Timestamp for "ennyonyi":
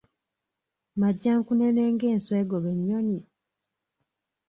2.75-3.19